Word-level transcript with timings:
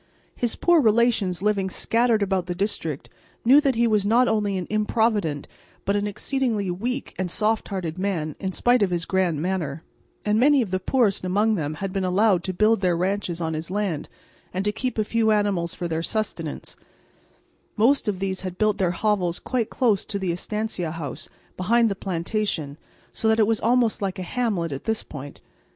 His 0.35 0.55
poor 0.55 0.81
relations 0.81 1.43
living 1.43 1.69
scattered 1.69 2.23
about 2.23 2.47
the 2.47 2.55
district 2.55 3.07
knew 3.45 3.61
that 3.61 3.75
he 3.75 3.85
was 3.85 4.03
not 4.03 4.27
only 4.27 4.57
an 4.57 4.65
improvident 4.67 5.47
but 5.85 5.95
an 5.95 6.07
exceedingly 6.07 6.71
weak 6.71 7.13
and 7.19 7.29
soft 7.29 7.67
hearted 7.67 7.99
man, 7.99 8.35
in 8.39 8.51
spite 8.51 8.81
of 8.81 8.89
his 8.89 9.05
grand 9.05 9.43
manner, 9.43 9.83
and 10.25 10.39
many 10.39 10.63
of 10.63 10.71
the 10.71 10.79
poorest 10.79 11.23
among 11.23 11.53
them 11.53 11.75
had 11.75 11.93
been 11.93 12.03
allowed 12.03 12.43
to 12.45 12.51
build 12.51 12.81
their 12.81 12.97
ranches 12.97 13.41
on 13.41 13.53
his 13.53 13.69
land 13.69 14.09
and 14.51 14.65
to 14.65 14.71
keep 14.71 14.97
a 14.97 15.03
few 15.03 15.29
animals 15.29 15.75
for 15.75 15.87
their 15.87 16.01
sustenance: 16.01 16.75
most 17.77 18.07
of 18.07 18.17
these 18.17 18.41
had 18.41 18.57
built 18.57 18.79
their 18.79 18.89
hovels 18.89 19.37
quite 19.37 19.69
close 19.69 20.03
to 20.03 20.17
the 20.17 20.31
estancia 20.31 20.89
house, 20.93 21.29
behind 21.57 21.89
the 21.89 21.93
plantation, 21.95 22.75
so 23.13 23.27
that 23.27 23.39
it 23.39 23.45
was 23.45 23.59
almost 23.61 24.01
like 24.01 24.17
a 24.17 24.23
hamlet 24.23 24.71
at 24.71 24.85
this 24.85 25.03
point. 25.03 25.41